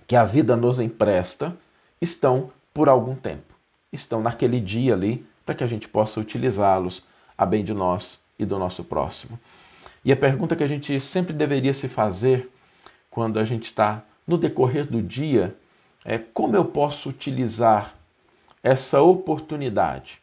que 0.05 0.15
a 0.15 0.25
vida 0.25 0.55
nos 0.55 0.79
empresta, 0.79 1.55
estão 2.01 2.51
por 2.75 2.89
algum 2.89 3.15
tempo. 3.15 3.55
Estão 3.91 4.21
naquele 4.21 4.59
dia 4.59 4.93
ali 4.93 5.25
para 5.45 5.55
que 5.55 5.63
a 5.63 5.67
gente 5.67 5.87
possa 5.87 6.19
utilizá-los 6.19 7.05
a 7.37 7.45
bem 7.45 7.63
de 7.63 7.73
nós 7.73 8.19
e 8.37 8.45
do 8.45 8.59
nosso 8.59 8.83
próximo. 8.83 9.39
E 10.03 10.11
a 10.11 10.17
pergunta 10.17 10.57
que 10.57 10.63
a 10.63 10.67
gente 10.67 10.99
sempre 10.99 11.31
deveria 11.31 11.73
se 11.73 11.87
fazer 11.87 12.51
quando 13.09 13.39
a 13.39 13.45
gente 13.45 13.63
está 13.63 14.03
no 14.27 14.37
decorrer 14.37 14.85
do 14.85 15.01
dia 15.01 15.55
é 16.03 16.17
como 16.17 16.57
eu 16.57 16.65
posso 16.65 17.07
utilizar 17.07 17.95
essa 18.61 19.01
oportunidade 19.01 20.19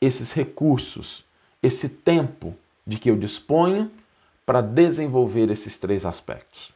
esses 0.00 0.32
recursos, 0.32 1.24
esse 1.62 1.88
tempo 1.88 2.54
de 2.86 2.98
que 2.98 3.10
eu 3.10 3.16
disponho 3.16 3.90
para 4.44 4.60
desenvolver 4.60 5.50
esses 5.50 5.78
três 5.78 6.04
aspectos. 6.04 6.72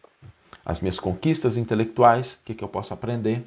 As 0.64 0.80
minhas 0.80 0.98
conquistas 0.98 1.56
intelectuais, 1.56 2.34
o 2.34 2.38
que, 2.44 2.54
que 2.54 2.64
eu 2.64 2.68
posso 2.68 2.94
aprender, 2.94 3.44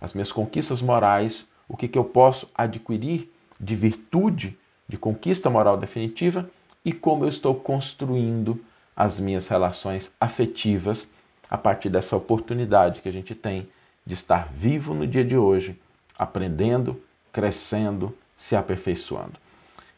as 0.00 0.14
minhas 0.14 0.32
conquistas 0.32 0.82
morais, 0.82 1.48
o 1.68 1.76
que, 1.76 1.88
que 1.88 1.98
eu 1.98 2.04
posso 2.04 2.48
adquirir 2.54 3.32
de 3.58 3.74
virtude, 3.74 4.56
de 4.88 4.96
conquista 4.96 5.50
moral 5.50 5.76
definitiva 5.76 6.48
e 6.84 6.92
como 6.92 7.24
eu 7.24 7.28
estou 7.28 7.54
construindo 7.54 8.62
as 8.94 9.18
minhas 9.18 9.48
relações 9.48 10.12
afetivas 10.20 11.10
a 11.50 11.58
partir 11.58 11.88
dessa 11.88 12.16
oportunidade 12.16 13.00
que 13.00 13.08
a 13.08 13.12
gente 13.12 13.34
tem 13.34 13.68
de 14.04 14.14
estar 14.14 14.48
vivo 14.52 14.94
no 14.94 15.06
dia 15.06 15.24
de 15.24 15.36
hoje, 15.36 15.78
aprendendo, 16.16 17.02
crescendo, 17.32 18.16
se 18.36 18.54
aperfeiçoando. 18.54 19.34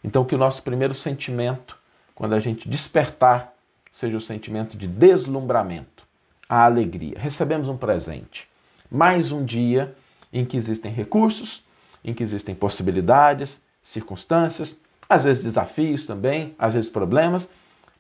Então, 0.03 0.25
que 0.25 0.35
o 0.35 0.39
nosso 0.39 0.63
primeiro 0.63 0.95
sentimento, 0.95 1.77
quando 2.15 2.33
a 2.33 2.41
gente 2.41 2.69
despertar, 2.69 3.53
seja 3.93 4.17
o 4.17 4.21
sentimento 4.21 4.77
de 4.77 4.87
deslumbramento, 4.87 6.05
a 6.49 6.65
alegria. 6.65 7.19
Recebemos 7.19 7.69
um 7.69 7.77
presente. 7.77 8.48
Mais 8.91 9.33
um 9.33 9.45
dia 9.45 9.95
em 10.33 10.45
que 10.45 10.57
existem 10.57 10.93
recursos, 10.93 11.65
em 12.05 12.15
que 12.15 12.23
existem 12.23 12.55
possibilidades, 12.55 13.63
circunstâncias, 13.83 14.77
às 15.09 15.25
vezes 15.25 15.43
desafios 15.43 16.07
também, 16.07 16.55
às 16.59 16.75
vezes 16.75 16.91
problemas, 16.91 17.49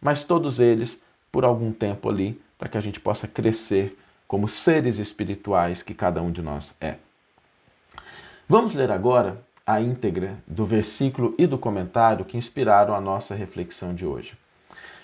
mas 0.01 0.25
todos 0.25 0.61
eles 0.61 1.03
por 1.33 1.45
algum 1.45 1.73
tempo 1.73 2.09
ali, 2.09 2.41
para 2.59 2.69
que 2.69 2.79
a 2.79 2.81
gente 2.81 3.01
possa 3.01 3.27
crescer 3.27 3.97
como 4.27 4.49
seres 4.49 4.99
espirituais 4.99 5.83
que 5.83 5.95
cada 5.95 6.21
um 6.21 6.31
de 6.31 6.43
nós 6.43 6.75
é. 6.81 6.97
Vamos 8.49 8.75
ler 8.75 8.91
agora 8.91 9.41
a 9.67 9.81
íntegra 9.81 10.37
do 10.47 10.65
versículo 10.65 11.35
e 11.39 11.47
do 11.47 11.59
comentário 11.59 12.25
que 12.25 12.37
inspiraram 12.37 12.95
a 12.95 13.01
nossa 13.01 13.35
reflexão 13.35 13.95
de 13.95 14.07
hoje. 14.07 14.37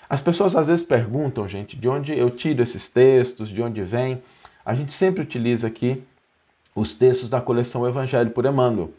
As 0.09 0.21
pessoas 0.21 0.55
às 0.55 0.67
vezes 0.67 0.85
perguntam, 0.85 1.47
gente, 1.47 1.75
de 1.75 1.87
onde 1.87 2.17
eu 2.17 2.29
tiro 2.29 2.61
esses 2.61 2.87
textos, 2.87 3.49
de 3.49 3.61
onde 3.61 3.83
vem. 3.83 4.21
A 4.65 4.73
gente 4.73 4.91
sempre 4.91 5.21
utiliza 5.21 5.67
aqui 5.67 6.03
os 6.73 6.93
textos 6.93 7.29
da 7.29 7.39
coleção 7.39 7.87
Evangelho 7.87 8.31
por 8.31 8.45
Emmanuel. 8.45 8.91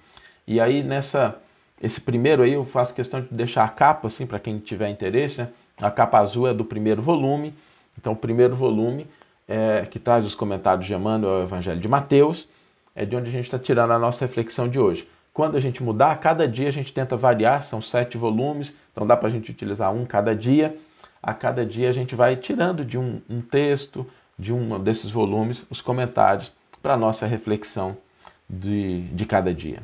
E 0.47 0.61
aí 0.61 0.83
nessa 0.83 1.37
esse 1.83 2.01
primeiro 2.01 2.43
aí 2.43 2.53
eu 2.53 2.65
faço 2.65 2.95
questão 2.95 3.21
de 3.21 3.29
deixar 3.31 3.65
a 3.65 3.69
capa 3.69 4.07
assim 4.07 4.27
para 4.27 4.39
quem 4.39 4.59
tiver 4.59 4.89
interesse, 4.89 5.43
né? 5.43 5.51
A 5.79 5.91
capa 5.91 6.19
azul 6.19 6.49
é 6.49 6.55
do 6.55 6.65
primeiro 6.65 7.03
volume. 7.03 7.53
Então 7.99 8.13
o 8.13 8.17
primeiro 8.17 8.55
volume 8.57 9.07
é, 9.49 9.87
que 9.91 9.99
traz 9.99 10.25
os 10.25 10.35
comentários 10.35 10.87
de 10.87 10.95
Emmanuel 10.95 11.35
ao 11.35 11.43
Evangelho 11.43 11.81
de 11.81 11.89
Mateus, 11.89 12.49
é 12.95 13.05
de 13.05 13.15
onde 13.15 13.29
a 13.29 13.33
gente 13.33 13.45
está 13.45 13.59
tirando 13.59 13.91
a 13.91 13.99
nossa 13.99 14.25
reflexão 14.25 14.69
de 14.69 14.79
hoje. 14.79 15.09
Quando 15.33 15.57
a 15.57 15.61
gente 15.61 15.83
mudar, 15.83 16.19
cada 16.19 16.49
dia 16.49 16.69
a 16.69 16.73
gente 16.73 16.93
tenta 16.93 17.17
variar, 17.17 17.63
são 17.63 17.83
sete 17.83 18.17
volumes, 18.17 18.75
então 18.91 19.07
dá 19.07 19.17
para 19.17 19.29
a 19.29 19.31
gente 19.31 19.51
utilizar 19.51 19.93
um 19.93 20.07
cada 20.07 20.35
dia. 20.35 20.75
A 21.23 21.35
cada 21.35 21.67
dia 21.67 21.91
a 21.91 21.93
gente 21.93 22.15
vai 22.15 22.37
tirando 22.37 22.85
de 22.85 22.97
um, 22.97 23.21
um 23.29 23.43
texto, 23.43 24.07
de 24.39 24.53
um 24.53 24.79
desses 24.83 25.11
volumes, 25.11 25.67
os 25.71 25.81
comentários, 25.81 26.53
para 26.83 26.95
a 26.95 26.97
nossa 26.97 27.27
reflexão 27.27 27.97
de, 28.49 29.03
de 29.09 29.25
cada 29.25 29.53
dia. 29.53 29.83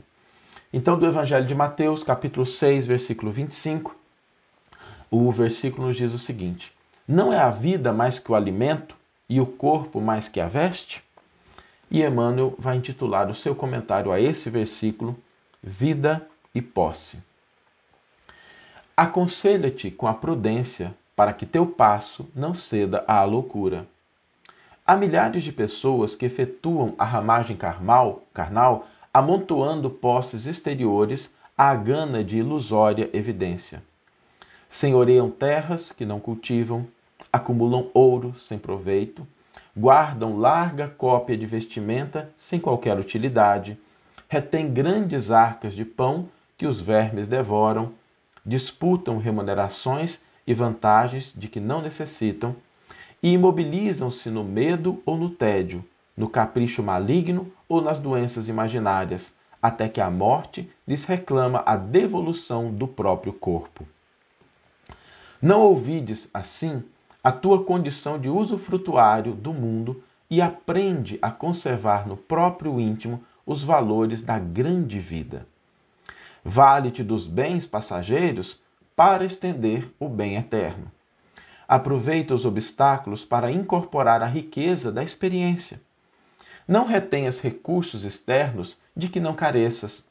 Então, 0.73 0.99
do 0.99 1.07
Evangelho 1.07 1.47
de 1.47 1.55
Mateus, 1.55 2.03
capítulo 2.03 2.47
6, 2.47 2.87
versículo 2.87 3.31
25, 3.31 3.95
o 5.11 5.31
versículo 5.31 5.89
nos 5.89 5.97
diz 5.97 6.13
o 6.13 6.19
seguinte: 6.19 6.73
Não 7.07 7.33
é 7.33 7.39
a 7.39 7.51
vida 7.51 7.93
mais 7.93 8.19
que 8.19 8.33
o 8.33 8.35
alimento 8.35 8.97
e 9.29 9.41
o 9.41 9.47
corpo 9.47 10.01
mais 10.01 10.29
que 10.29 10.41
a 10.41 10.49
veste? 10.49 11.03
E 11.91 12.03
Emmanuel 12.03 12.55
vai 12.59 12.77
intitular 12.77 13.29
o 13.29 13.35
seu 13.35 13.55
comentário 13.55 14.11
a 14.11 14.19
esse 14.19 14.49
versículo 14.49 15.15
Vida 15.63 16.27
e 16.55 16.63
Posse. 16.63 17.19
Aconselha-te 18.97 19.91
com 19.91 20.07
a 20.07 20.15
prudência 20.15 20.95
para 21.15 21.33
que 21.33 21.45
teu 21.45 21.67
passo 21.67 22.29
não 22.35 22.55
ceda 22.55 23.05
à 23.07 23.23
loucura. 23.25 23.87
Há 24.85 24.97
milhares 24.97 25.45
de 25.45 25.53
pessoas 25.53 26.17
que 26.17 26.27
efetuam 26.27 26.95
a 26.99 27.05
ramagem 27.05 27.57
carnal, 27.57 28.25
carnal 28.35 28.89
amontoando 29.15 29.89
posses 29.89 30.47
exteriores 30.47 31.33
à 31.57 31.73
gana 31.75 32.25
de 32.25 32.39
ilusória 32.39 33.09
evidência. 33.13 33.81
Senhoreiam 34.69 35.31
terras 35.31 35.93
que 35.93 36.05
não 36.05 36.19
cultivam, 36.19 36.87
acumulam 37.33 37.91
ouro 37.95 38.35
sem 38.41 38.59
proveito, 38.59 39.25
guardam 39.77 40.39
larga 40.39 40.89
cópia 40.89 41.37
de 41.37 41.47
vestimenta 41.47 42.31
sem 42.37 42.59
qualquer 42.59 42.99
utilidade, 42.99 43.79
retêm 44.29 44.73
grandes 44.73 45.31
arcas 45.31 45.75
de 45.75 45.85
pão 45.85 46.29
que 46.59 46.67
os 46.67 46.81
vermes 46.81 47.29
devoram, 47.29 47.93
disputam 48.45 49.19
remunerações 49.19 50.21
e 50.45 50.53
vantagens 50.53 51.33
de 51.37 51.47
que 51.47 51.61
não 51.61 51.81
necessitam, 51.81 52.57
e 53.23 53.33
imobilizam-se 53.33 54.29
no 54.31 54.43
medo 54.43 55.01
ou 55.07 55.17
no 55.17 55.31
tédio, 55.31 55.85
no 56.17 56.29
capricho 56.29 56.83
maligno 56.83 57.51
ou 57.69 57.81
nas 57.81 57.99
doenças 57.99 58.49
imaginárias, 58.49 59.33
até 59.63 59.89
que 59.89 60.01
a 60.01 60.11
morte 60.11 60.69
lhes 60.87 61.05
reclama 61.05 61.63
a 61.65 61.77
devolução 61.77 62.73
do 62.73 62.89
próprio 62.89 63.33
corpo. 63.33 63.87
Não 65.41 65.61
ouvides, 65.61 66.29
assim, 66.35 66.83
a 67.23 67.31
tua 67.31 67.63
condição 67.65 68.19
de 68.19 68.29
usufrutuário 68.29 69.33
do 69.33 69.53
mundo 69.53 70.03
e 70.29 70.41
aprende 70.41 71.19
a 71.23 71.31
conservar 71.31 72.07
no 72.07 72.17
próprio 72.17 72.81
íntimo 72.81 73.23
os 73.47 73.63
valores 73.63 74.23
da 74.23 74.39
grande 74.39 74.99
vida. 74.99 75.47
Vale-te 76.45 77.05
dos 77.05 77.29
bens 77.29 77.67
passageiros 77.67 78.61
para 78.97 79.25
estender 79.25 79.89
o 80.01 80.09
bem 80.09 80.37
eterno. 80.37 80.91
Aproveita 81.73 82.35
os 82.35 82.45
obstáculos 82.45 83.25
para 83.25 83.51
incorporar 83.51 84.21
a 84.21 84.27
riqueza 84.27 84.93
da 84.93 85.03
experiência. 85.03 85.81
Não 86.69 86.85
retenhas 86.85 87.41
recursos 87.41 88.05
externos 88.05 88.79
de 88.95 89.09
que 89.09 89.19
não 89.19 89.33
careças. 89.33 90.07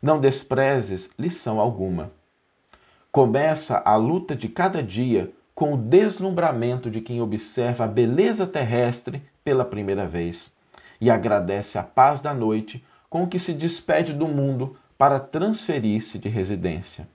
Não 0.00 0.18
desprezes 0.18 1.10
lição 1.18 1.60
alguma. 1.60 2.10
Começa 3.12 3.82
a 3.84 3.96
luta 3.96 4.34
de 4.34 4.48
cada 4.48 4.82
dia 4.82 5.30
com 5.54 5.74
o 5.74 5.76
deslumbramento 5.76 6.90
de 6.90 7.02
quem 7.02 7.20
observa 7.20 7.84
a 7.84 7.86
beleza 7.86 8.46
terrestre 8.46 9.22
pela 9.44 9.62
primeira 9.62 10.06
vez 10.06 10.56
e 10.98 11.10
agradece 11.10 11.76
a 11.76 11.82
paz 11.82 12.22
da 12.22 12.32
noite 12.32 12.82
com 13.10 13.28
que 13.28 13.38
se 13.38 13.52
despede 13.52 14.14
do 14.14 14.26
mundo 14.26 14.74
para 14.96 15.20
transferir-se 15.20 16.18
de 16.18 16.30
residência. 16.30 17.06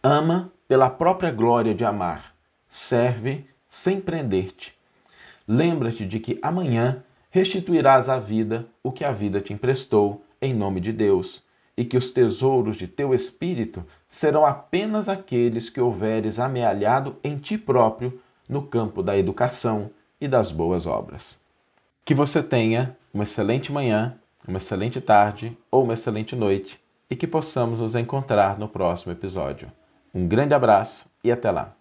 Ama 0.00 0.52
pela 0.68 0.88
própria 0.88 1.32
glória 1.32 1.74
de 1.74 1.84
amar, 1.84 2.29
serve 2.70 3.44
sem 3.68 4.00
prender-te. 4.00 4.72
Lembra-te 5.46 6.06
de 6.06 6.20
que 6.20 6.38
amanhã 6.40 7.02
restituirás 7.30 8.08
à 8.08 8.18
vida 8.18 8.66
o 8.82 8.92
que 8.92 9.04
a 9.04 9.12
vida 9.12 9.40
te 9.40 9.52
emprestou, 9.52 10.24
em 10.40 10.54
nome 10.54 10.80
de 10.80 10.92
Deus, 10.92 11.42
e 11.76 11.84
que 11.84 11.96
os 11.96 12.10
tesouros 12.10 12.76
de 12.76 12.86
teu 12.86 13.12
espírito 13.12 13.84
serão 14.08 14.46
apenas 14.46 15.08
aqueles 15.08 15.68
que 15.68 15.80
houveres 15.80 16.38
amealhado 16.38 17.16
em 17.22 17.36
ti 17.36 17.58
próprio 17.58 18.20
no 18.48 18.62
campo 18.62 19.02
da 19.02 19.16
educação 19.16 19.90
e 20.20 20.28
das 20.28 20.52
boas 20.52 20.86
obras. 20.86 21.38
Que 22.04 22.14
você 22.14 22.42
tenha 22.42 22.96
uma 23.12 23.24
excelente 23.24 23.72
manhã, 23.72 24.16
uma 24.46 24.58
excelente 24.58 25.00
tarde 25.00 25.56
ou 25.70 25.84
uma 25.84 25.94
excelente 25.94 26.36
noite 26.36 26.80
e 27.08 27.16
que 27.16 27.26
possamos 27.26 27.80
nos 27.80 27.94
encontrar 27.94 28.58
no 28.58 28.68
próximo 28.68 29.12
episódio. 29.12 29.70
Um 30.14 30.26
grande 30.26 30.54
abraço 30.54 31.06
e 31.22 31.30
até 31.30 31.50
lá! 31.50 31.79